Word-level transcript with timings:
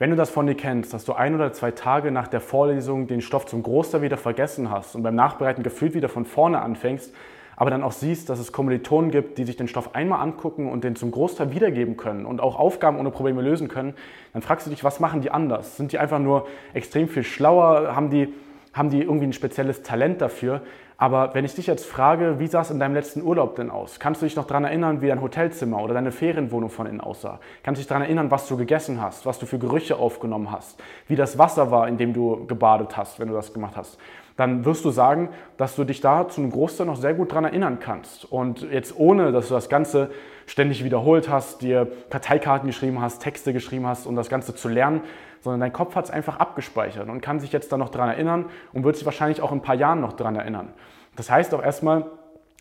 Wenn 0.00 0.10
du 0.10 0.16
das 0.16 0.30
von 0.30 0.46
dir 0.46 0.54
kennst, 0.54 0.94
dass 0.94 1.04
du 1.04 1.14
ein 1.14 1.34
oder 1.34 1.52
zwei 1.52 1.72
Tage 1.72 2.12
nach 2.12 2.28
der 2.28 2.40
Vorlesung 2.40 3.08
den 3.08 3.20
Stoff 3.20 3.46
zum 3.46 3.64
Großteil 3.64 4.00
wieder 4.00 4.16
vergessen 4.16 4.70
hast 4.70 4.94
und 4.94 5.02
beim 5.02 5.16
Nachbereiten 5.16 5.64
gefühlt 5.64 5.92
wieder 5.92 6.08
von 6.08 6.24
vorne 6.24 6.62
anfängst, 6.62 7.12
aber 7.56 7.70
dann 7.70 7.82
auch 7.82 7.90
siehst, 7.90 8.30
dass 8.30 8.38
es 8.38 8.52
Kommilitonen 8.52 9.10
gibt, 9.10 9.38
die 9.38 9.44
sich 9.44 9.56
den 9.56 9.66
Stoff 9.66 9.96
einmal 9.96 10.20
angucken 10.20 10.70
und 10.70 10.84
den 10.84 10.94
zum 10.94 11.10
Großteil 11.10 11.50
wiedergeben 11.52 11.96
können 11.96 12.26
und 12.26 12.40
auch 12.40 12.56
Aufgaben 12.56 12.96
ohne 13.00 13.10
Probleme 13.10 13.42
lösen 13.42 13.66
können, 13.66 13.94
dann 14.32 14.42
fragst 14.42 14.68
du 14.68 14.70
dich, 14.70 14.84
was 14.84 15.00
machen 15.00 15.20
die 15.20 15.32
anders? 15.32 15.76
Sind 15.76 15.90
die 15.90 15.98
einfach 15.98 16.20
nur 16.20 16.46
extrem 16.74 17.08
viel 17.08 17.24
schlauer? 17.24 17.96
Haben 17.96 18.10
die, 18.10 18.32
haben 18.72 18.90
die 18.90 19.02
irgendwie 19.02 19.26
ein 19.26 19.32
spezielles 19.32 19.82
Talent 19.82 20.20
dafür? 20.20 20.62
Aber 21.00 21.32
wenn 21.32 21.44
ich 21.44 21.54
dich 21.54 21.68
jetzt 21.68 21.86
frage, 21.86 22.40
wie 22.40 22.48
sah 22.48 22.62
es 22.62 22.72
in 22.72 22.80
deinem 22.80 22.94
letzten 22.94 23.22
Urlaub 23.22 23.54
denn 23.54 23.70
aus? 23.70 24.00
Kannst 24.00 24.20
du 24.20 24.26
dich 24.26 24.34
noch 24.34 24.46
daran 24.48 24.64
erinnern, 24.64 25.00
wie 25.00 25.06
dein 25.06 25.22
Hotelzimmer 25.22 25.80
oder 25.80 25.94
deine 25.94 26.10
Ferienwohnung 26.10 26.70
von 26.70 26.86
innen 26.86 27.00
aussah? 27.00 27.38
Kannst 27.62 27.78
du 27.78 27.82
dich 27.82 27.88
daran 27.88 28.02
erinnern, 28.02 28.32
was 28.32 28.48
du 28.48 28.56
gegessen 28.56 29.00
hast, 29.00 29.24
was 29.24 29.38
du 29.38 29.46
für 29.46 29.60
Gerüche 29.60 29.94
aufgenommen 29.94 30.50
hast, 30.50 30.82
wie 31.06 31.14
das 31.14 31.38
Wasser 31.38 31.70
war, 31.70 31.86
in 31.86 31.98
dem 31.98 32.14
du 32.14 32.44
gebadet 32.46 32.96
hast, 32.96 33.20
wenn 33.20 33.28
du 33.28 33.34
das 33.34 33.54
gemacht 33.54 33.76
hast? 33.76 33.96
Dann 34.36 34.64
wirst 34.64 34.84
du 34.84 34.90
sagen, 34.90 35.28
dass 35.56 35.76
du 35.76 35.84
dich 35.84 36.00
da 36.00 36.28
zu 36.28 36.40
einem 36.40 36.50
Großteil 36.50 36.86
noch 36.86 36.96
sehr 36.96 37.14
gut 37.14 37.30
daran 37.30 37.44
erinnern 37.44 37.78
kannst. 37.78 38.24
Und 38.24 38.62
jetzt 38.62 38.98
ohne, 38.98 39.30
dass 39.30 39.48
du 39.48 39.54
das 39.54 39.68
Ganze 39.68 40.10
ständig 40.46 40.82
wiederholt 40.82 41.28
hast, 41.28 41.62
dir 41.62 41.86
Karteikarten 42.10 42.66
geschrieben 42.66 43.00
hast, 43.00 43.22
Texte 43.22 43.52
geschrieben 43.52 43.86
hast, 43.86 44.06
um 44.06 44.16
das 44.16 44.28
Ganze 44.28 44.54
zu 44.54 44.68
lernen, 44.68 45.02
sondern 45.42 45.60
dein 45.60 45.72
Kopf 45.72 45.94
hat 45.94 46.06
es 46.06 46.10
einfach 46.10 46.38
abgespeichert 46.40 47.08
und 47.08 47.20
kann 47.20 47.38
sich 47.38 47.52
jetzt 47.52 47.70
da 47.70 47.76
noch 47.76 47.88
daran 47.88 48.08
erinnern 48.08 48.46
und 48.72 48.84
wird 48.84 48.96
sich 48.96 49.04
wahrscheinlich 49.04 49.40
auch 49.40 49.52
in 49.52 49.58
ein 49.58 49.62
paar 49.62 49.76
Jahren 49.76 50.00
noch 50.00 50.12
daran 50.12 50.36
erinnern. 50.36 50.72
Das 51.18 51.28
heißt 51.30 51.52
auch 51.52 51.62
erstmal, 51.62 52.04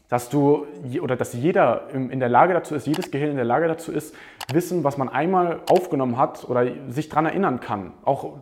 dass 0.09 0.29
du 0.29 0.65
oder 1.01 1.15
dass 1.15 1.33
jeder 1.33 1.89
in 1.93 2.19
der 2.19 2.29
Lage 2.29 2.53
dazu 2.53 2.73
ist, 2.73 2.87
jedes 2.87 3.11
Gehirn 3.11 3.29
in 3.29 3.35
der 3.35 3.45
Lage 3.45 3.67
dazu 3.67 3.91
ist, 3.91 4.15
Wissen, 4.51 4.83
was 4.83 4.97
man 4.97 5.09
einmal 5.09 5.59
aufgenommen 5.69 6.17
hat 6.17 6.49
oder 6.49 6.65
sich 6.87 7.09
daran 7.09 7.27
erinnern 7.27 7.59
kann, 7.59 7.91
auch 8.03 8.37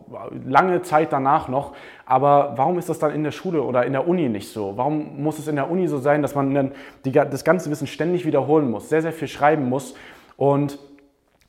lange 0.46 0.80
Zeit 0.82 1.12
danach 1.12 1.48
noch. 1.48 1.74
Aber 2.06 2.54
warum 2.56 2.78
ist 2.78 2.88
das 2.88 2.98
dann 2.98 3.12
in 3.12 3.24
der 3.24 3.32
Schule 3.32 3.62
oder 3.62 3.84
in 3.84 3.92
der 3.92 4.08
Uni 4.08 4.28
nicht 4.28 4.52
so? 4.52 4.74
Warum 4.76 5.22
muss 5.22 5.38
es 5.38 5.48
in 5.48 5.56
der 5.56 5.70
Uni 5.70 5.86
so 5.86 5.98
sein, 5.98 6.22
dass 6.22 6.34
man 6.34 6.54
dann 6.54 6.72
die, 7.04 7.12
das 7.12 7.44
ganze 7.44 7.70
Wissen 7.70 7.86
ständig 7.86 8.24
wiederholen 8.24 8.70
muss, 8.70 8.88
sehr, 8.88 9.02
sehr 9.02 9.12
viel 9.12 9.28
schreiben 9.28 9.68
muss? 9.68 9.96
Und 10.36 10.78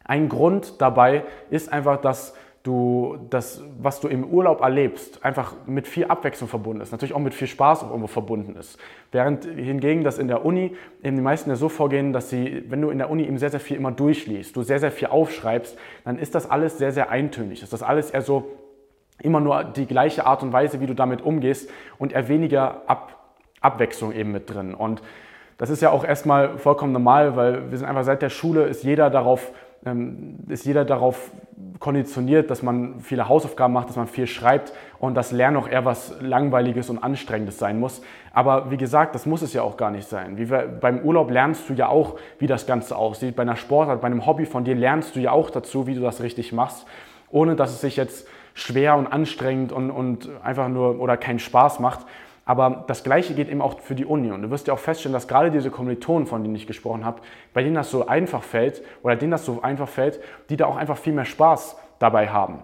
ein 0.03 0.27
Grund 0.27 0.81
dabei 0.81 1.23
ist 1.51 1.71
einfach, 1.71 2.01
dass 2.01 2.33
du 2.67 3.17
das, 3.29 3.63
was 3.79 4.01
du 4.01 4.07
im 4.07 4.25
Urlaub 4.25 4.61
erlebst, 4.61 5.23
einfach 5.23 5.55
mit 5.65 5.87
viel 5.87 6.05
Abwechslung 6.05 6.49
verbunden 6.49 6.81
ist, 6.81 6.91
natürlich 6.91 7.13
auch 7.13 7.19
mit 7.19 7.33
viel 7.33 7.47
Spaß 7.47 7.83
auch 7.83 7.89
irgendwo 7.89 8.07
verbunden 8.07 8.55
ist. 8.55 8.77
Während 9.11 9.45
hingegen 9.45 10.03
das 10.03 10.19
in 10.19 10.27
der 10.27 10.45
Uni 10.45 10.75
eben 11.01 11.15
die 11.15 11.21
meisten 11.21 11.49
ja 11.49 11.55
so 11.55 11.69
vorgehen, 11.69 12.11
dass 12.11 12.29
sie, 12.29 12.65
wenn 12.67 12.81
du 12.81 12.89
in 12.89 12.97
der 12.97 13.09
Uni 13.09 13.23
eben 13.23 13.37
sehr, 13.37 13.49
sehr 13.49 13.61
viel 13.61 13.77
immer 13.77 13.91
durchliest, 13.91 14.55
du 14.55 14.63
sehr, 14.63 14.79
sehr 14.79 14.91
viel 14.91 15.07
aufschreibst, 15.07 15.77
dann 16.03 16.19
ist 16.19 16.35
das 16.35 16.49
alles 16.49 16.77
sehr, 16.77 16.91
sehr 16.91 17.09
eintönig. 17.09 17.63
Ist 17.63 17.71
das 17.71 17.81
alles 17.81 18.11
eher 18.11 18.21
so 18.21 18.51
immer 19.21 19.39
nur 19.39 19.63
die 19.63 19.85
gleiche 19.85 20.25
Art 20.25 20.43
und 20.43 20.53
Weise, 20.53 20.81
wie 20.81 20.85
du 20.85 20.93
damit 20.93 21.21
umgehst 21.21 21.69
und 21.97 22.13
eher 22.13 22.27
weniger 22.27 22.83
Ab 22.87 23.13
Abwechslung 23.59 24.13
eben 24.13 24.31
mit 24.31 24.53
drin. 24.53 24.75
Und 24.75 25.01
das 25.57 25.71
ist 25.71 25.81
ja 25.81 25.89
auch 25.89 26.03
erstmal 26.03 26.59
vollkommen 26.59 26.93
normal, 26.93 27.35
weil 27.35 27.71
wir 27.71 27.77
sind 27.77 27.87
einfach 27.87 28.03
seit 28.03 28.21
der 28.21 28.29
Schule 28.29 28.65
ist 28.65 28.83
jeder 28.83 29.09
darauf 29.09 29.51
ist 30.47 30.65
jeder 30.65 30.85
darauf 30.85 31.31
konditioniert, 31.79 32.49
dass 32.49 32.61
man 32.61 32.99
viele 32.99 33.29
Hausaufgaben 33.29 33.73
macht, 33.73 33.89
dass 33.89 33.95
man 33.95 34.07
viel 34.07 34.27
schreibt 34.27 34.73
und 34.99 35.15
das 35.15 35.31
Lernen 35.31 35.57
auch 35.57 35.67
eher 35.67 35.85
was 35.85 36.15
Langweiliges 36.21 36.89
und 36.89 36.97
Anstrengendes 36.97 37.57
sein 37.57 37.79
muss. 37.79 38.01
Aber 38.33 38.71
wie 38.71 38.77
gesagt, 38.77 39.15
das 39.15 39.25
muss 39.25 39.41
es 39.41 39.53
ja 39.53 39.61
auch 39.61 39.77
gar 39.77 39.91
nicht 39.91 40.07
sein. 40.07 40.37
Wie 40.37 40.49
wir, 40.49 40.67
beim 40.67 40.99
Urlaub 41.01 41.31
lernst 41.31 41.69
du 41.69 41.73
ja 41.73 41.87
auch, 41.87 42.17
wie 42.39 42.47
das 42.47 42.65
Ganze 42.65 42.95
aussieht. 42.95 43.35
Bei 43.35 43.43
einer 43.43 43.55
Sportart, 43.55 44.01
bei 44.01 44.07
einem 44.07 44.25
Hobby 44.25 44.45
von 44.45 44.63
dir 44.63 44.75
lernst 44.75 45.15
du 45.15 45.19
ja 45.19 45.31
auch 45.31 45.49
dazu, 45.49 45.87
wie 45.87 45.95
du 45.95 46.01
das 46.01 46.21
richtig 46.21 46.53
machst, 46.53 46.85
ohne 47.29 47.55
dass 47.55 47.71
es 47.71 47.81
sich 47.81 47.95
jetzt 47.95 48.27
schwer 48.53 48.95
und 48.95 49.07
anstrengend 49.07 49.71
und, 49.71 49.91
und 49.91 50.29
einfach 50.43 50.67
nur 50.67 50.99
oder 50.99 51.15
keinen 51.15 51.39
Spaß 51.39 51.79
macht. 51.79 52.05
Aber 52.47 52.85
das 52.87 53.03
Gleiche 53.03 53.33
geht 53.33 53.49
eben 53.49 53.61
auch 53.61 53.81
für 53.81 53.93
die 53.93 54.05
Uni. 54.05 54.31
Und 54.31 54.41
du 54.41 54.49
wirst 54.49 54.67
ja 54.67 54.73
auch 54.73 54.79
feststellen, 54.79 55.11
dass 55.11 55.27
gerade 55.27 55.51
diese 55.51 55.69
Kommilitonen, 55.69 56.27
von 56.27 56.41
denen 56.43 56.55
ich 56.55 56.65
gesprochen 56.65 57.03
habe, 57.03 57.19
bei 57.53 57.61
denen 57.61 57.75
das 57.75 57.91
so 57.91 58.07
einfach 58.07 58.41
fällt 58.41 58.81
oder 59.03 59.17
denen 59.17 59.31
das 59.31 59.45
so 59.45 59.61
einfach 59.61 59.89
fällt, 59.89 60.21
die 60.49 60.55
da 60.55 60.65
auch 60.65 60.77
einfach 60.77 60.97
viel 60.97 61.11
mehr 61.11 61.25
Spaß 61.25 61.77
dabei 61.99 62.29
haben. 62.29 62.63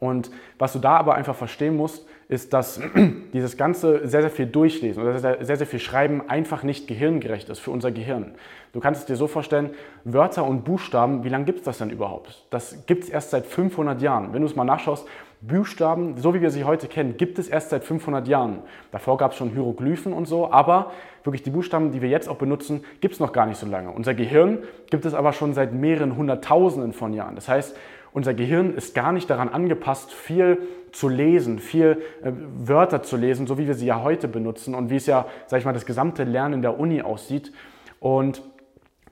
Und 0.00 0.30
was 0.58 0.72
du 0.72 0.78
da 0.78 0.96
aber 0.96 1.16
einfach 1.16 1.34
verstehen 1.34 1.76
musst, 1.76 2.06
ist, 2.28 2.52
dass 2.52 2.80
dieses 3.32 3.56
ganze 3.56 4.06
sehr, 4.06 4.20
sehr 4.20 4.30
viel 4.30 4.46
Durchlesen 4.46 5.02
oder 5.02 5.18
sehr, 5.18 5.56
sehr, 5.56 5.66
viel 5.66 5.80
Schreiben 5.80 6.28
einfach 6.28 6.62
nicht 6.62 6.86
gehirngerecht 6.86 7.48
ist 7.48 7.58
für 7.58 7.70
unser 7.70 7.90
Gehirn. 7.90 8.34
Du 8.72 8.80
kannst 8.80 9.00
es 9.00 9.06
dir 9.06 9.16
so 9.16 9.26
vorstellen, 9.26 9.70
Wörter 10.04 10.44
und 10.44 10.64
Buchstaben, 10.64 11.24
wie 11.24 11.30
lange 11.30 11.46
gibt 11.46 11.60
es 11.60 11.64
das 11.64 11.78
denn 11.78 11.90
überhaupt? 11.90 12.44
Das 12.50 12.86
gibt 12.86 13.04
es 13.04 13.10
erst 13.10 13.30
seit 13.30 13.46
500 13.46 14.00
Jahren. 14.00 14.32
Wenn 14.32 14.42
du 14.42 14.46
es 14.46 14.54
mal 14.54 14.64
nachschaust, 14.64 15.06
Buchstaben, 15.40 16.16
so 16.16 16.34
wie 16.34 16.40
wir 16.40 16.50
sie 16.50 16.64
heute 16.64 16.88
kennen, 16.88 17.16
gibt 17.16 17.38
es 17.38 17.48
erst 17.48 17.70
seit 17.70 17.84
500 17.84 18.26
Jahren. 18.26 18.58
Davor 18.90 19.16
gab 19.18 19.32
es 19.32 19.38
schon 19.38 19.50
Hieroglyphen 19.50 20.12
und 20.12 20.26
so, 20.26 20.50
aber 20.50 20.90
wirklich 21.22 21.44
die 21.44 21.50
Buchstaben, 21.50 21.92
die 21.92 22.02
wir 22.02 22.08
jetzt 22.08 22.28
auch 22.28 22.36
benutzen, 22.36 22.84
gibt 23.00 23.14
es 23.14 23.20
noch 23.20 23.32
gar 23.32 23.46
nicht 23.46 23.58
so 23.58 23.66
lange. 23.66 23.90
Unser 23.90 24.14
Gehirn 24.14 24.58
gibt 24.90 25.04
es 25.04 25.14
aber 25.14 25.32
schon 25.32 25.54
seit 25.54 25.72
mehreren 25.72 26.16
Hunderttausenden 26.16 26.92
von 26.92 27.12
Jahren. 27.12 27.36
Das 27.36 27.48
heißt, 27.48 27.76
unser 28.18 28.34
Gehirn 28.34 28.74
ist 28.74 28.94
gar 28.94 29.12
nicht 29.12 29.30
daran 29.30 29.48
angepasst, 29.48 30.12
viel 30.12 30.58
zu 30.92 31.08
lesen, 31.08 31.60
viel 31.60 32.02
äh, 32.22 32.32
Wörter 32.32 33.02
zu 33.02 33.16
lesen, 33.16 33.46
so 33.46 33.58
wie 33.58 33.66
wir 33.66 33.74
sie 33.74 33.86
ja 33.86 34.02
heute 34.02 34.26
benutzen 34.26 34.74
und 34.74 34.90
wie 34.90 34.96
es 34.96 35.06
ja, 35.06 35.26
sag 35.46 35.60
ich 35.60 35.64
mal, 35.64 35.72
das 35.72 35.86
gesamte 35.86 36.24
Lernen 36.24 36.60
der 36.60 36.78
Uni 36.78 37.00
aussieht. 37.00 37.52
Und 38.00 38.42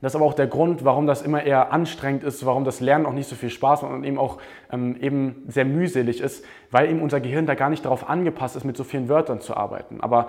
das 0.03 0.13
ist 0.13 0.17
aber 0.17 0.25
auch 0.25 0.35
der 0.35 0.49
Grund, 0.49 0.85
warum 0.85 1.07
das 1.07 1.23
immer 1.23 1.45
eher 1.45 1.73
anstrengend 1.73 2.25
ist, 2.25 2.45
warum 2.45 2.65
das 2.65 2.81
Lernen 2.81 3.07
auch 3.07 3.13
nicht 3.13 3.29
so 3.29 3.37
viel 3.37 3.49
Spaß 3.49 3.83
macht 3.83 3.93
und 3.93 4.05
eben 4.05 4.19
auch 4.19 4.39
ähm, 4.73 4.97
eben 5.01 5.45
sehr 5.47 5.65
mühselig 5.65 6.21
ist, 6.21 6.45
weil 6.73 6.91
eben 6.91 7.01
unser 7.01 7.21
Gehirn 7.21 7.47
da 7.47 7.55
gar 7.55 7.71
nicht 7.71 7.85
darauf 7.85 8.09
angepasst 8.09 8.57
ist, 8.57 8.65
mit 8.65 8.77
so 8.77 8.83
vielen 8.83 9.09
Wörtern 9.09 9.41
zu 9.41 9.57
arbeiten. 9.57 10.01
Aber 10.01 10.29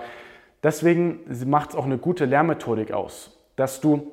deswegen 0.62 1.20
macht 1.46 1.70
es 1.70 1.76
auch 1.76 1.84
eine 1.84 1.98
gute 1.98 2.24
Lernmethodik 2.24 2.92
aus, 2.92 3.36
dass 3.56 3.80
du 3.80 4.12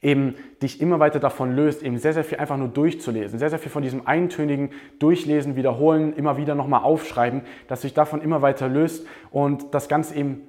eben 0.00 0.34
dich 0.62 0.80
immer 0.80 1.00
weiter 1.00 1.18
davon 1.18 1.54
löst, 1.54 1.82
eben 1.82 1.98
sehr, 1.98 2.14
sehr 2.14 2.24
viel 2.24 2.38
einfach 2.38 2.56
nur 2.56 2.68
durchzulesen, 2.68 3.38
sehr, 3.38 3.50
sehr 3.50 3.58
viel 3.58 3.70
von 3.70 3.82
diesem 3.82 4.06
eintönigen 4.06 4.70
Durchlesen, 4.98 5.56
Wiederholen, 5.56 6.14
immer 6.14 6.36
wieder 6.36 6.54
nochmal 6.54 6.82
aufschreiben, 6.82 7.42
dass 7.66 7.80
du 7.80 7.86
dich 7.86 7.94
davon 7.94 8.22
immer 8.22 8.42
weiter 8.42 8.68
löst 8.68 9.06
und 9.30 9.74
das 9.74 9.88
Ganze 9.88 10.14
eben 10.14 10.42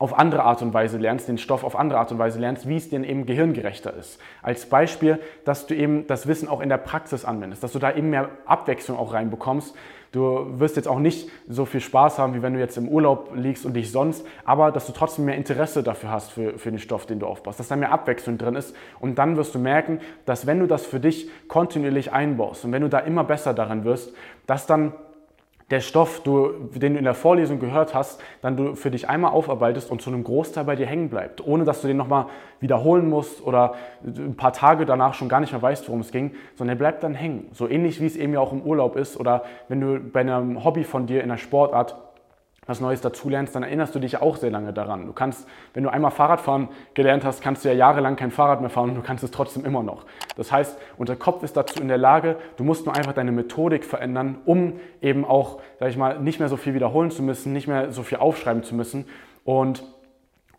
auf 0.00 0.16
andere 0.16 0.44
Art 0.44 0.62
und 0.62 0.72
Weise 0.72 0.96
lernst, 0.96 1.26
den 1.26 1.38
Stoff 1.38 1.64
auf 1.64 1.76
andere 1.76 1.98
Art 1.98 2.12
und 2.12 2.18
Weise 2.18 2.38
lernst, 2.38 2.68
wie 2.68 2.76
es 2.76 2.88
dir 2.88 3.02
eben 3.02 3.26
gehirngerechter 3.26 3.92
ist. 3.94 4.20
Als 4.42 4.66
Beispiel, 4.66 5.18
dass 5.44 5.66
du 5.66 5.74
eben 5.74 6.06
das 6.06 6.28
Wissen 6.28 6.48
auch 6.48 6.60
in 6.60 6.68
der 6.68 6.78
Praxis 6.78 7.24
anwendest, 7.24 7.64
dass 7.64 7.72
du 7.72 7.80
da 7.80 7.92
eben 7.92 8.10
mehr 8.10 8.30
Abwechslung 8.46 8.96
auch 8.96 9.12
reinbekommst. 9.12 9.74
Du 10.12 10.58
wirst 10.58 10.76
jetzt 10.76 10.88
auch 10.88 11.00
nicht 11.00 11.28
so 11.48 11.66
viel 11.66 11.80
Spaß 11.80 12.18
haben, 12.18 12.34
wie 12.34 12.42
wenn 12.42 12.54
du 12.54 12.60
jetzt 12.60 12.78
im 12.78 12.88
Urlaub 12.88 13.32
liegst 13.34 13.66
und 13.66 13.74
dich 13.74 13.90
sonst, 13.92 14.24
aber 14.44 14.70
dass 14.70 14.86
du 14.86 14.92
trotzdem 14.92 15.26
mehr 15.26 15.34
Interesse 15.34 15.82
dafür 15.82 16.10
hast 16.10 16.30
für, 16.30 16.58
für 16.58 16.70
den 16.70 16.78
Stoff, 16.78 17.04
den 17.04 17.18
du 17.18 17.26
aufbaust, 17.26 17.60
dass 17.60 17.68
da 17.68 17.76
mehr 17.76 17.92
Abwechslung 17.92 18.38
drin 18.38 18.54
ist. 18.54 18.74
Und 19.00 19.18
dann 19.18 19.36
wirst 19.36 19.54
du 19.54 19.58
merken, 19.58 20.00
dass 20.24 20.46
wenn 20.46 20.60
du 20.60 20.66
das 20.66 20.86
für 20.86 21.00
dich 21.00 21.28
kontinuierlich 21.48 22.12
einbaust 22.12 22.64
und 22.64 22.72
wenn 22.72 22.82
du 22.82 22.88
da 22.88 23.00
immer 23.00 23.24
besser 23.24 23.52
darin 23.52 23.84
wirst, 23.84 24.14
dass 24.46 24.66
dann 24.66 24.94
der 25.70 25.80
Stoff, 25.80 26.22
du, 26.22 26.70
den 26.74 26.94
du 26.94 26.98
in 26.98 27.04
der 27.04 27.14
Vorlesung 27.14 27.58
gehört 27.58 27.94
hast, 27.94 28.22
dann 28.40 28.56
du 28.56 28.74
für 28.74 28.90
dich 28.90 29.08
einmal 29.08 29.32
aufarbeitest 29.32 29.90
und 29.90 30.00
zu 30.00 30.08
einem 30.08 30.24
Großteil 30.24 30.64
bei 30.64 30.76
dir 30.76 30.86
hängen 30.86 31.10
bleibt, 31.10 31.46
ohne 31.46 31.64
dass 31.64 31.82
du 31.82 31.88
den 31.88 31.98
nochmal 31.98 32.26
wiederholen 32.60 33.08
musst 33.08 33.42
oder 33.42 33.74
ein 34.02 34.36
paar 34.36 34.54
Tage 34.54 34.86
danach 34.86 35.12
schon 35.14 35.28
gar 35.28 35.40
nicht 35.40 35.52
mehr 35.52 35.60
weißt, 35.60 35.86
worum 35.88 36.00
es 36.00 36.10
ging, 36.10 36.32
sondern 36.56 36.76
der 36.76 36.82
bleibt 36.82 37.02
dann 37.02 37.14
hängen. 37.14 37.48
So 37.52 37.68
ähnlich 37.68 38.00
wie 38.00 38.06
es 38.06 38.16
eben 38.16 38.32
ja 38.32 38.40
auch 38.40 38.52
im 38.52 38.62
Urlaub 38.62 38.96
ist 38.96 39.20
oder 39.20 39.44
wenn 39.68 39.80
du 39.80 40.00
bei 40.00 40.20
einem 40.20 40.64
Hobby 40.64 40.84
von 40.84 41.06
dir 41.06 41.22
in 41.22 41.28
der 41.28 41.36
Sportart 41.36 41.96
was 42.68 42.80
Neues 42.80 43.00
dazulernst, 43.00 43.54
dann 43.54 43.62
erinnerst 43.62 43.94
du 43.94 43.98
dich 43.98 44.20
auch 44.20 44.36
sehr 44.36 44.50
lange 44.50 44.74
daran. 44.74 45.06
Du 45.06 45.14
kannst, 45.14 45.48
wenn 45.72 45.82
du 45.82 45.90
einmal 45.90 46.10
Fahrradfahren 46.10 46.68
gelernt 46.92 47.24
hast, 47.24 47.40
kannst 47.40 47.64
du 47.64 47.68
ja 47.70 47.74
jahrelang 47.74 48.14
kein 48.14 48.30
Fahrrad 48.30 48.60
mehr 48.60 48.68
fahren 48.68 48.90
und 48.90 48.94
du 48.96 49.02
kannst 49.02 49.24
es 49.24 49.30
trotzdem 49.30 49.64
immer 49.64 49.82
noch. 49.82 50.04
Das 50.36 50.52
heißt, 50.52 50.78
unser 50.98 51.16
Kopf 51.16 51.42
ist 51.42 51.56
dazu 51.56 51.80
in 51.80 51.88
der 51.88 51.96
Lage, 51.96 52.36
du 52.58 52.64
musst 52.64 52.84
nur 52.84 52.94
einfach 52.94 53.14
deine 53.14 53.32
Methodik 53.32 53.86
verändern, 53.86 54.38
um 54.44 54.74
eben 55.00 55.24
auch, 55.24 55.60
sag 55.80 55.88
ich 55.88 55.96
mal, 55.96 56.20
nicht 56.20 56.40
mehr 56.40 56.50
so 56.50 56.58
viel 56.58 56.74
wiederholen 56.74 57.10
zu 57.10 57.22
müssen, 57.22 57.54
nicht 57.54 57.68
mehr 57.68 57.90
so 57.90 58.02
viel 58.02 58.18
aufschreiben 58.18 58.62
zu 58.62 58.74
müssen 58.74 59.06
und 59.44 59.82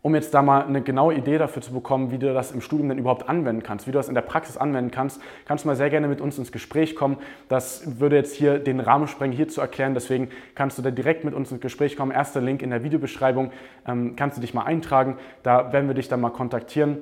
um 0.02 0.14
jetzt 0.14 0.32
da 0.32 0.42
mal 0.42 0.64
eine 0.64 0.82
genaue 0.82 1.14
Idee 1.14 1.36
dafür 1.38 1.62
zu 1.62 1.72
bekommen, 1.72 2.10
wie 2.10 2.18
du 2.18 2.32
das 2.32 2.52
im 2.52 2.60
Studium 2.60 2.88
denn 2.88 2.98
überhaupt 2.98 3.28
anwenden 3.28 3.62
kannst, 3.62 3.86
wie 3.86 3.92
du 3.92 3.98
das 3.98 4.08
in 4.08 4.14
der 4.14 4.22
Praxis 4.22 4.56
anwenden 4.56 4.90
kannst, 4.90 5.20
kannst 5.44 5.64
du 5.64 5.68
mal 5.68 5.76
sehr 5.76 5.90
gerne 5.90 6.08
mit 6.08 6.20
uns 6.20 6.38
ins 6.38 6.52
Gespräch 6.52 6.96
kommen. 6.96 7.18
Das 7.48 8.00
würde 8.00 8.16
jetzt 8.16 8.34
hier 8.34 8.58
den 8.58 8.80
Rahmen 8.80 9.08
sprengen, 9.08 9.36
hier 9.36 9.48
zu 9.48 9.60
erklären. 9.60 9.94
Deswegen 9.94 10.30
kannst 10.54 10.78
du 10.78 10.82
da 10.82 10.90
direkt 10.90 11.24
mit 11.24 11.34
uns 11.34 11.52
ins 11.52 11.60
Gespräch 11.60 11.96
kommen. 11.96 12.12
Erster 12.12 12.40
Link 12.40 12.62
in 12.62 12.70
der 12.70 12.82
Videobeschreibung 12.82 13.52
ähm, 13.86 14.16
kannst 14.16 14.38
du 14.38 14.40
dich 14.40 14.54
mal 14.54 14.64
eintragen. 14.64 15.18
Da 15.42 15.72
werden 15.72 15.88
wir 15.88 15.94
dich 15.94 16.08
dann 16.08 16.20
mal 16.20 16.30
kontaktieren 16.30 16.98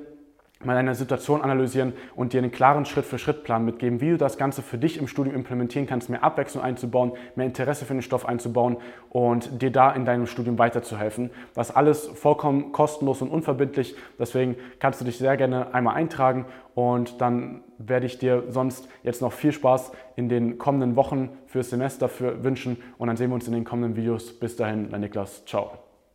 mal 0.63 0.75
eine 0.75 0.93
Situation 0.93 1.41
analysieren 1.41 1.93
und 2.15 2.33
dir 2.33 2.39
einen 2.39 2.51
klaren 2.51 2.85
Schritt-für-Schritt-Plan 2.85 3.63
mitgeben, 3.63 4.01
wie 4.01 4.09
du 4.09 4.17
das 4.17 4.37
Ganze 4.37 4.61
für 4.61 4.77
dich 4.77 4.97
im 4.97 5.07
Studium 5.07 5.33
implementieren 5.35 5.87
kannst, 5.87 6.09
mehr 6.09 6.23
Abwechslung 6.23 6.63
einzubauen, 6.63 7.13
mehr 7.35 7.45
Interesse 7.45 7.85
für 7.85 7.93
den 7.93 8.01
Stoff 8.01 8.25
einzubauen 8.25 8.77
und 9.09 9.61
dir 9.61 9.71
da 9.71 9.91
in 9.91 10.03
deinem 10.03 10.27
Studium 10.27 10.57
weiterzuhelfen. 10.57 11.29
Das 11.53 11.73
alles 11.73 12.07
vollkommen 12.07 12.73
kostenlos 12.73 13.21
und 13.21 13.29
unverbindlich. 13.29 13.95
Deswegen 14.19 14.57
kannst 14.79 14.99
du 14.99 15.05
dich 15.05 15.17
sehr 15.17 15.37
gerne 15.37 15.73
einmal 15.73 15.95
eintragen 15.95 16.45
und 16.75 17.21
dann 17.21 17.61
werde 17.77 18.05
ich 18.05 18.17
dir 18.17 18.43
sonst 18.49 18.89
jetzt 19.03 19.21
noch 19.21 19.31
viel 19.31 19.53
Spaß 19.53 19.93
in 20.17 20.27
den 20.27 20.57
kommenden 20.57 20.97
Wochen 20.97 21.29
fürs 21.47 21.69
Semester 21.69 22.09
für 22.09 22.43
wünschen 22.43 22.77
und 22.97 23.07
dann 23.07 23.15
sehen 23.15 23.29
wir 23.29 23.35
uns 23.35 23.47
in 23.47 23.53
den 23.53 23.63
kommenden 23.63 23.95
Videos. 23.95 24.37
Bis 24.37 24.57
dahin, 24.57 24.89
dein 24.89 24.99
Niklas. 25.01 25.45
Ciao. 25.45 25.88